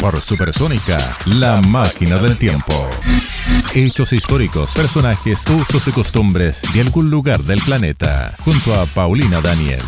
[0.00, 2.88] Por Supersónica, la máquina del tiempo.
[3.74, 8.34] Hechos históricos, personajes, usos y costumbres de algún lugar del planeta.
[8.44, 9.80] Junto a Paulina Daniel.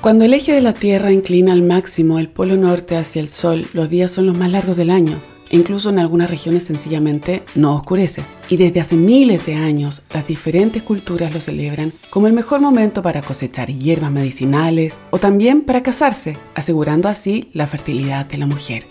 [0.00, 3.66] Cuando el eje de la Tierra inclina al máximo el polo norte hacia el Sol,
[3.72, 5.20] los días son los más largos del año
[5.54, 8.24] incluso en algunas regiones sencillamente no oscurece.
[8.48, 13.02] Y desde hace miles de años, las diferentes culturas lo celebran como el mejor momento
[13.02, 18.84] para cosechar hierbas medicinales o también para casarse, asegurando así la fertilidad de la mujer.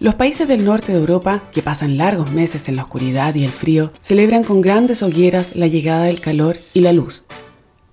[0.00, 3.50] Los países del norte de Europa, que pasan largos meses en la oscuridad y el
[3.50, 7.24] frío, celebran con grandes hogueras la llegada del calor y la luz.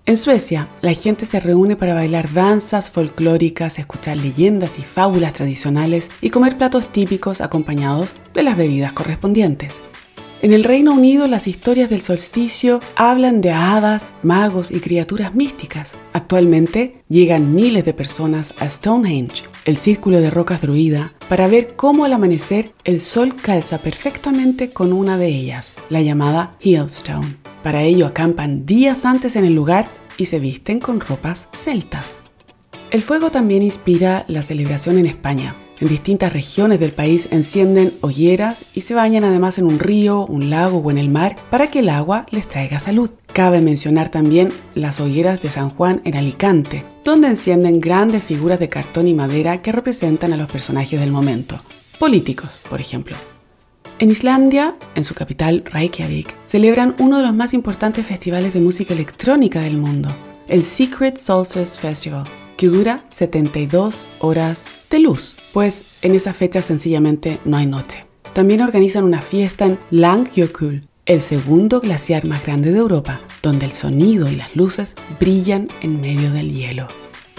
[0.07, 6.11] En Suecia, la gente se reúne para bailar danzas folclóricas, escuchar leyendas y fábulas tradicionales
[6.21, 9.81] y comer platos típicos acompañados de las bebidas correspondientes.
[10.43, 15.93] En el Reino Unido las historias del solsticio hablan de hadas, magos y criaturas místicas.
[16.13, 22.05] Actualmente llegan miles de personas a Stonehenge, el círculo de rocas druida, para ver cómo
[22.05, 27.44] al amanecer el sol calza perfectamente con una de ellas, la llamada Hillstone.
[27.65, 29.87] Para ello acampan días antes en el lugar
[30.19, 32.17] y se visten con ropas celtas.
[32.91, 35.55] El fuego también inspira la celebración en España.
[35.79, 40.51] En distintas regiones del país encienden hogueras y se bañan además en un río, un
[40.51, 43.09] lago o en el mar para que el agua les traiga salud.
[43.33, 48.69] Cabe mencionar también las hogueras de San Juan en Alicante, donde encienden grandes figuras de
[48.69, 51.59] cartón y madera que representan a los personajes del momento,
[51.97, 53.15] políticos, por ejemplo.
[53.97, 58.93] En Islandia, en su capital Reykjavik, celebran uno de los más importantes festivales de música
[58.93, 60.13] electrónica del mundo,
[60.49, 62.25] el Secret Solstice Festival,
[62.57, 68.05] que dura 72 horas de luz, pues en esa fecha sencillamente no hay noche.
[68.33, 73.71] También organizan una fiesta en Langjökull, el segundo glaciar más grande de Europa, donde el
[73.71, 76.87] sonido y las luces brillan en medio del hielo.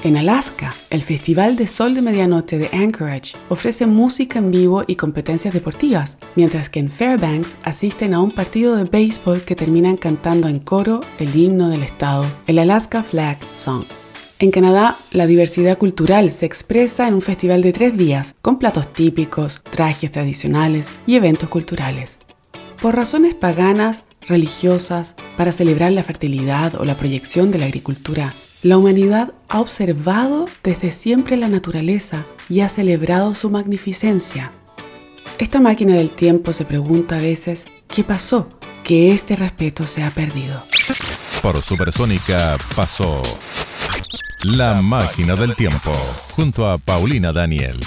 [0.03, 4.97] En Alaska, el Festival de Sol de Medianoche de Anchorage ofrece música en vivo y
[4.97, 10.49] competencias deportivas, mientras que en Fairbanks asisten a un partido de béisbol que terminan cantando
[10.49, 13.85] en coro el himno del estado, el Alaska Flag Song.
[14.39, 18.93] En Canadá, la diversidad cultural se expresa en un festival de tres días, con platos
[18.93, 22.19] típicos, trajes tradicionales y eventos culturales.
[22.83, 28.79] Por razones paganas, religiosas, para celebrar la fertilidad o la proyección de la agricultura, la
[28.79, 34.53] humanidad ha observado desde siempre la naturaleza y ha celebrado su magnificencia.
[35.39, 38.49] Esta máquina del tiempo se pregunta a veces, ¿qué pasó?
[38.83, 40.63] Que este respeto se ha perdido.
[41.43, 43.23] Por Supersónica pasó
[44.45, 45.93] La máquina del tiempo
[46.35, 47.79] junto a Paulina Daniel.